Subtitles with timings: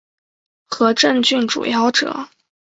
[0.65, 2.27] 和政郡主夭折。